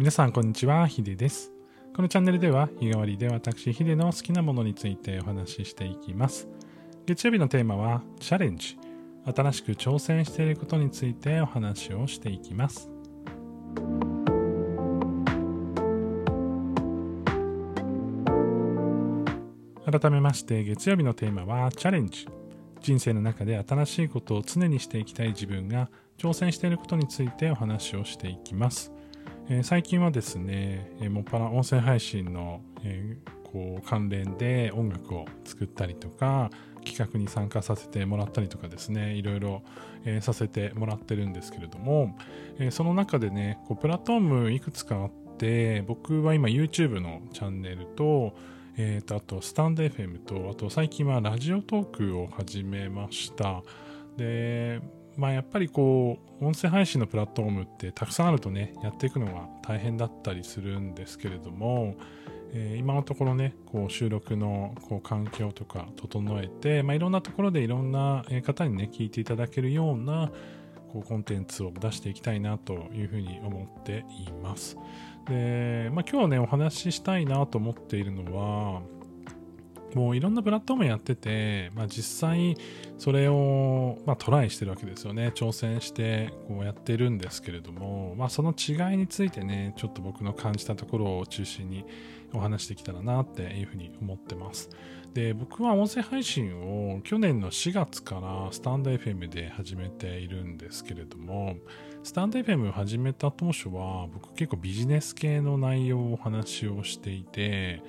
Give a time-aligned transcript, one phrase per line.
[0.00, 1.52] 皆さんこんにちは、ヒデです。
[1.94, 6.48] このチャンネルでは日替わりで私ヒデの好きなものについてお話ししていきます。
[7.04, 8.78] 月曜日のテーマはチャレンジ。
[9.26, 12.88] 新しく挑戦していることについてお話をしていきます。
[19.84, 22.26] 改めまして月曜日のテーマはチャレンジ。
[22.80, 28.94] 人生の中で新しいことを常にしていきたい自分が挑戦していることについてお話をしていきます。
[29.50, 36.50] えー最近はですね、えーもっぱら音声配信の、えーこう関連で音楽を作ったりとか
[36.84, 39.62] 企画に参加させてもらったりとかですねいろいろ、
[40.04, 42.16] えーさせてもらってるんですけれども、
[42.60, 48.36] えーその中でねこうプラットフォームいくつかあって僕は今 YouTube のチャンネルと,、
[48.76, 53.64] えーとあとスタンド FM とあと最近はラジオトークを始めました。
[54.16, 54.80] で
[55.16, 61.96] まあやっぱりこう音声配信のプラットフォームってたくさんあるとねやっていくのが大変だったりするんですけれども、
[62.52, 70.32] えー今のところねこう収録のこう環境とか整えて、まあ、いろんなところでいろんな方にね聞いていただけるような
[70.92, 74.76] こうコンテンツを出していきたいなというふうに思っています。
[75.28, 78.82] で、まあ、今日ねお話ししたいなと思っているのは
[79.94, 82.56] もういろんなプラットフォームやってて、まあ、実際
[82.98, 85.32] それを、まあ、トライしてるわけですよね。
[85.34, 91.84] 挑戦してこうやってるんですけれども、まあ、その違いについてねちょっと僕の感じたところを中心に
[92.32, 94.70] お話してきたらなっていうふうに思ってます。
[95.14, 101.56] で僕は音声配信を去年の4月からスタンド FM で始めているんですけれども
[102.04, 107.82] スタンド FM を始めた当初は僕結構ビジネス系の内容をお話をしていて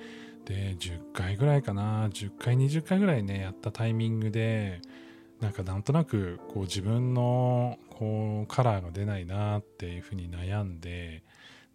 [0.44, 2.08] で10回ぐらいかな。
[2.08, 4.80] 10回20回ぐらいねやったタイミングで
[5.40, 11.22] なんかなんとなくこう自分のこうカラーが出ないなっていうふうに悩んで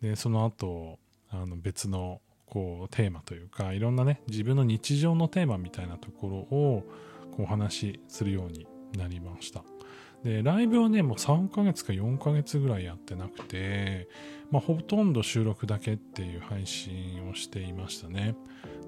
[0.02, 6.84] でその後あの別のこうテーマというかいろんなね自分の日常のテーマみたいなところを
[7.32, 9.64] こうお話しするようになりました。
[10.24, 14.08] でライブはねもう3ヶ月か4ヶ月ぐらいやってなくて、
[14.52, 18.36] まあ、ほとんど収録だけっていう配信をしていましたね。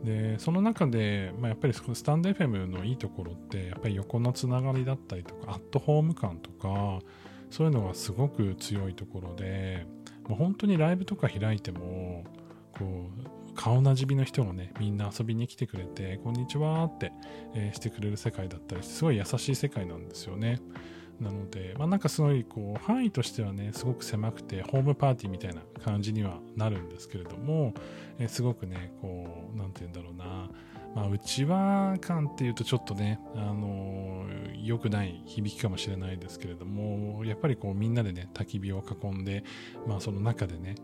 [0.04, 7.00] でその中で、まあ、やっぱりスタンド FM のいいところってやっぱり横のつながりだったりとかアットホーム感とか
[7.50, 9.86] そういうのがすごく強いところで
[10.28, 12.24] もう本当にライブとか開いても
[12.78, 17.12] こう顔なじみの人がねみんな遊びに来てくれて「こんにちは」って、
[17.54, 20.62] えーしてくれる世界だったりすごい優しい世界なんですよね。
[21.20, 27.74] なので、まあ、なんかすごいこう範囲としてはねすごく狭くてホームパーティーみたいな感じにはなるんですけれども、
[28.18, 30.50] えすごくねこうなんて言うんだろうな
[30.96, 39.44] まあ、内輪感っていうとちょっとね、あのー良くない響きかもしれないですけれどもやっぱりこうみんなでね焚き火を囲んで、
[39.88, 40.76] まあ、その中でね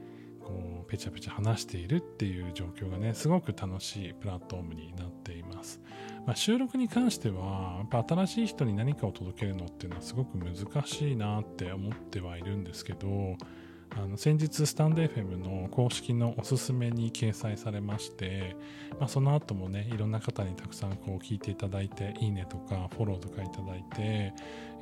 [0.45, 5.81] こうペチャペチャ話しているっていう状況がねすごく楽しいプラットフォームになっています、
[6.25, 10.55] まあ、収録に関してはやっぱ新しい人に何かを届けるのっていうのはすごく難
[10.87, 13.35] しいなって思ってはいるんですけど
[13.97, 18.55] あの先日スタンド FM の公式のおすすめに掲載されまして、
[18.99, 24.33] まあ、その後もねいろんな方にたくさんこう聞いていただいていいねとかフォローとかいただいて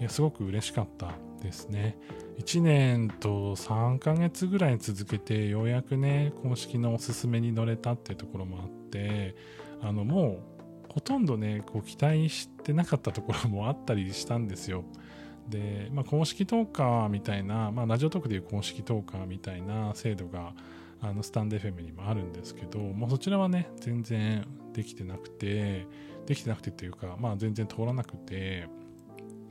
[0.04, 1.98] いすごく嬉しかったですね。
[2.40, 9.36] 1年と3ヶ月ぐらい続けてようやくね公式のおすすめに乗れたっていうところもあって
[9.82, 10.44] あのも
[10.90, 14.84] うほとんどねこう期待してなかったところもあったりしたんですよ。
[15.50, 20.54] で、まあ、公式トーカーみたいな、まあ、ラジオトークでいう公式トーカーみたいな制度が
[21.02, 25.86] あのスタンド FM にもあるんですけど、もうそちらはね、全然できてなくて、
[26.26, 28.68] できてなくてというか、まあ全然通らなくて、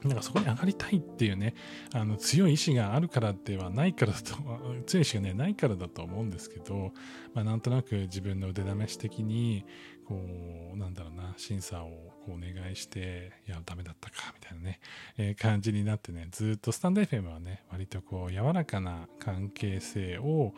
[0.05, 1.55] なんかそこに上がりたいっていうね、
[1.95, 4.37] あの強い意志があるからではないからだと、
[4.87, 6.93] 強い意志がね、ないからだと思うんですけど、
[7.35, 9.65] まあなんとなく自分の腕試し的に、
[10.05, 11.91] こう、なんだろうな、審査を
[12.27, 14.81] こうお願いして、いや、ダメだったか、みたいなね、
[15.17, 20.55] えー感じになってね、ずっとスタンド FM はね、割とこう、柔らかな関係性を、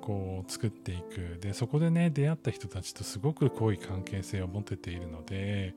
[0.00, 1.38] こう作っていく。
[1.40, 5.74] でそこでね出会った人たちとすごく濃い関係性を持てているので、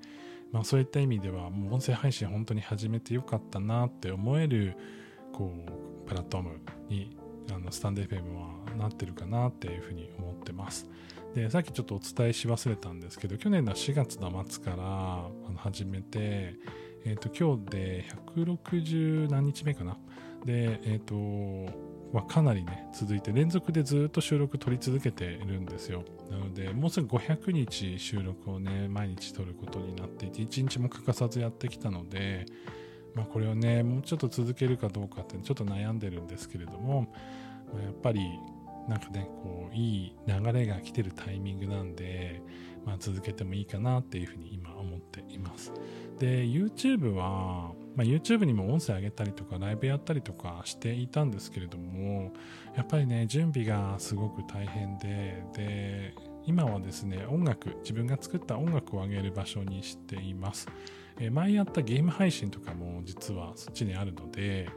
[0.51, 4.75] まあ、そういった意味ではもう音声配信本当に始めてよかったなって思える
[5.31, 5.53] こ
[6.06, 6.59] うプラットフォーム
[6.89, 7.18] に
[7.53, 10.89] あのスタンド FM はなってるかなっていうふうに思ってます。
[11.33, 16.56] でさっきちょっとお伝えし忘れたんですけど去年の4月の末から始めて、
[17.06, 18.06] えー、と今日で
[18.36, 19.98] 160何日目かな。
[20.45, 21.15] でえっ、と
[22.13, 26.04] まあ、かなりね続いて連続でずっと収録取り続けているんですよ。
[26.30, 32.46] なのでもうすぐ500日収録をね毎日取ることになっていて1日も欠かさずやってきたので、
[33.16, 37.08] まあ、これをねもうちょっと続けるかどうかってちょっと悩んでるんですけれども、
[37.74, 38.22] まあやっぱり
[38.88, 42.42] なんかねこういい流れが来てるタイミングなんで、
[42.86, 45.72] まあ、続けてもいいかなっていうふうに今思っています。
[46.19, 52.33] で YouTube は、まあ、YouTube にも音声上げたりとかライブやったりとかしていたんですけれども
[52.75, 56.15] やっぱりね準備がすごく大変でで
[56.48, 60.68] 今はですね音楽自分が作った音楽を上げる場所にしています。
[61.19, 64.68] え前やったゲーム配信とかも実はそっちにあるので、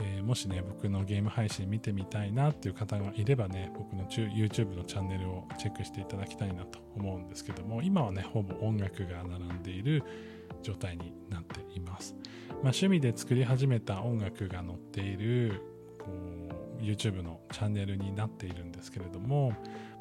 [0.00, 10.02] えー、もしね僕のゲーム配信見てみたいなっていう方がいればね僕の YouTube のチャンネルをチェックしていただきたいなと思うんですけども今はねほぼ音楽が並んでいる
[10.62, 12.16] 状態になっています、
[12.64, 15.60] まあ、趣味で作り始めた音楽が載っている
[15.98, 16.06] こ
[16.80, 19.50] う YouTube のチャンネルになっているんですけれども、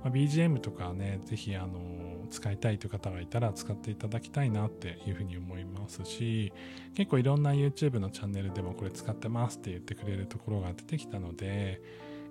[0.01, 6.53] まあ、BGM とかねぜひあの使いたいという方がいたら使っていただきたいなっていうふうに思いますし
[6.95, 11.81] 結構いろんな YouTube のチャンネルでもこれ使ってますって言ってくれるところが出てきたので、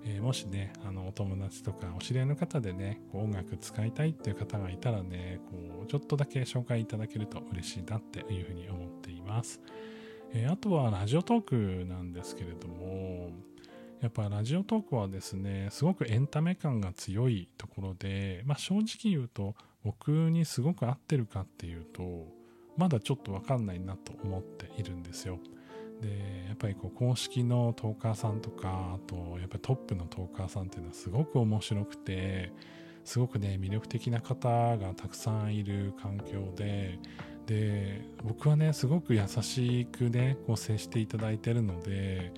[0.03, 9.61] えー、もしねあのお友達とかお知り合いの方でね音楽使いたいっていう方がいたらねこうちょっとだけ紹介いただけると嬉しいなっていうふうに思っています、
[10.33, 13.29] えー、あとはラジオトークなんですけれども
[14.01, 22.27] やっぱラジオトークはですねすごくエンタメ感が強いところで、まあ、正直言うと僕にすごく合ってるかっていうと
[22.75, 25.39] まだちょっと分かんないなと思っているんですよ。
[26.01, 32.51] でやっぱりこう公式のトーカーさんとかあとやっぱりトップのトーカーさんっていうのはすごく面白くて
[33.05, 36.99] すごくね魅力的な方がたくさんいる環境で
[37.45, 42.31] で僕はねすごく優しくねこう接していただいてるので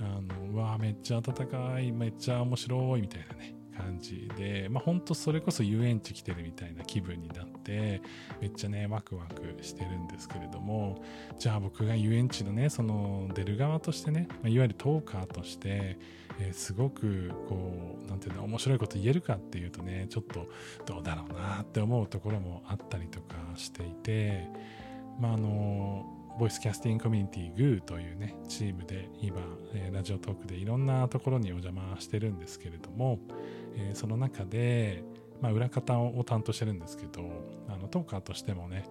[0.00, 3.54] あのうわめっちゃ温かいめっちゃ面白いみたいなね。
[3.76, 8.02] 感じで、まあ、ほんとそれこそ遊園地来てるみたいな気分になって
[8.40, 11.02] めっちゃねワクワクしてるんですけれども
[11.38, 15.98] じゃあ僕が遊園地のねその出る側としてね、まあ、いわゆるトーカーとして、
[16.38, 20.46] えー、すごくこう何ていうの面白いこと言えるかっていうとねちょっと
[20.86, 24.48] どうだろうなって思うところもあったりとかしていて
[25.20, 26.06] まああの
[26.38, 29.36] ボイスキャスティングコミュニティ GOO というねチームで今、
[29.72, 33.20] えー、ラジオトークでいろんなところにお邪魔してるんですけれども、
[33.76, 35.04] えー、その中で、
[35.40, 37.22] まあ、裏方を担当してるんですけど
[37.68, 38.84] あのトーカーとしてもね、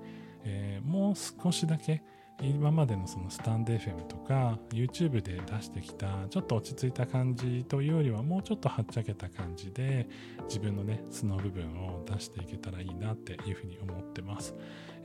[0.43, 2.03] えー、もう少しだけ
[2.41, 10.07] 今までのそのスタンド FM とか YouTube で出してきたちょっと落ち着いた感じというよりはもうちょっとはっちゃけた感じで
[10.45, 14.55] 自分のね素の部分を出していけたらいいなっていうふうに思ってます。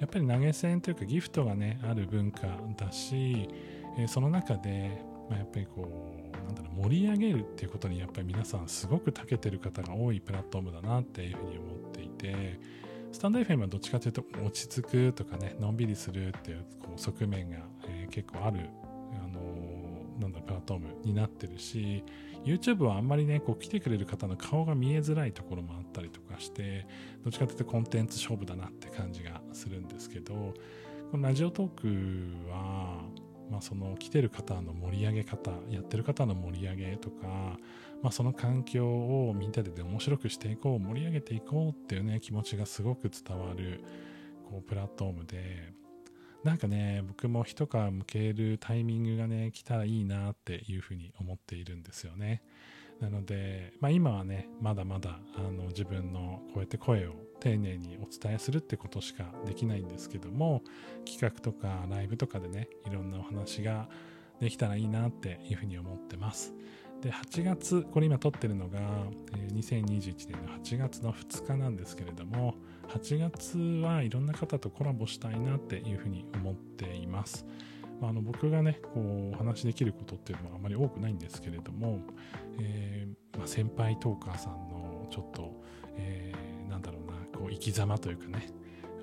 [0.00, 2.46] やっぱり投げ銭というかギフトがねある文化
[2.76, 3.48] だし、
[3.98, 5.88] えー、その中で、まあ、やっぱりこ
[6.32, 12.58] うなんだろう盛り上げるっていうことにやっぱり皆さんすごく長けてる方が多いプラットフォームだなっていうふうに思っていて
[13.12, 17.58] スタンド FM はどっちかというと落ち着くとかねのんびりするっていうこう側面が、
[17.88, 18.60] えー、結構ある、
[19.22, 22.04] あのー、なんだプラットフォームになってるし
[22.44, 26.86] YouTube はあんまりねこう来てくれる方の顔が見えづらいところもあったりとかして
[27.24, 30.54] どっちかというとコンテンツ勝負だなって感じがするんですけど
[31.10, 31.80] このラジオトー
[32.44, 33.02] クは
[33.50, 37.26] まあ、その来てる方の盛り上げ方やってる方の盛り上げとか、
[38.02, 43.80] まあ、その環境をみんなで面白くしていこう盛り上げていこうっていうね気持ちがすごく伝わる
[44.50, 45.78] こうプラットフォームで。
[46.44, 52.42] なんかね僕も一皮向けるタイミングがね来たらいいなっていうふうに思っているんですよね。
[53.00, 60.62] なので、まあ、今はねまだまだあの自分のこうやって声を丁寧にお伝えするってことしかできないんですけども
[61.04, 63.88] 企画とかライブとかでねいろんなお話が
[64.40, 66.54] できたらいいなっていうふうに思ってます。
[67.02, 68.80] で8月これ今撮ってるのが
[69.52, 72.56] 2021年の8月の2日なんですけれども
[72.88, 77.46] 8月はいろんな方とコラボしたいなっていうふうに思っています、
[78.02, 82.00] あ、の僕がねこうお話しできることっていうのはあまり多くないんですけれども、
[82.60, 85.52] えー、まあ、先輩トーカーさんのちょっと、
[85.96, 86.57] えー、
[87.38, 88.48] こう生き様というかね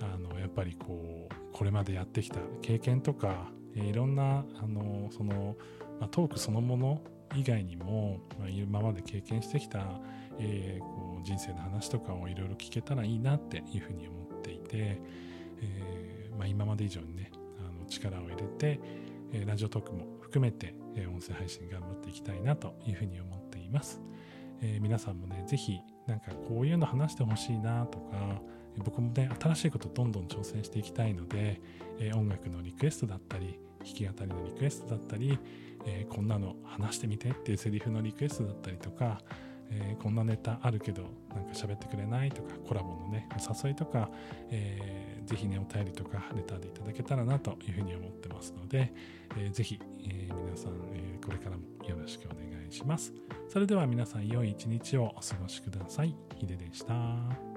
[0.01, 5.55] あのやっぱりこうこれまでやってきた経験とか、いろんなあのその、
[6.01, 7.01] まあ、トークそのもの
[7.33, 10.01] 以外にも、まあ、今まで経験してきた、
[10.37, 15.01] えー、こう人生の話とかをいろいろ聞けたらいいなっていうふうに思っていて、
[15.61, 18.79] えーまあ、今まで以上にねあの力を入れて、
[19.31, 24.01] え、ラジオトークも含めて、え、音声配信頑張っていきたいなというふうに思っています。
[24.65, 28.41] えー、皆さんもね、ぜひなんかこういうの話してほしいなとか、
[28.83, 31.61] 僕もね、新しいことどんどん挑戦していきたいので、
[31.99, 35.37] えー、音楽のリクエストだったり、弾き語りのリクエストだったり、
[35.85, 39.21] えー、こんなの話してみてっていうセリフのリクエストだったりとか、
[39.69, 41.03] えー、こんなネタあるけど
[41.33, 44.09] なんか喋ってくれないとかコラボのねお誘いとか、
[44.49, 44.79] え、
[45.35, 48.93] ぜひね、お便りとかレターでいただけたらなというふうに思ってますので、
[49.37, 52.37] えー、ぜひ、えー、皆さん、えー、これからもよろしくお願
[52.67, 53.13] いします。
[53.49, 56.15] それでは皆さん良い一日をお過ごしください。
[56.37, 57.54] ヒデでした。